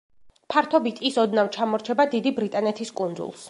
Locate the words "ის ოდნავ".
1.11-1.51